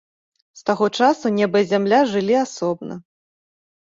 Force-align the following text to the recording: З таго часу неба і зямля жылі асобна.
З 0.59 0.63
таго 0.69 0.85
часу 1.01 1.33
неба 1.39 1.57
і 1.65 1.69
зямля 1.75 1.99
жылі 2.15 2.35
асобна. 2.45 2.93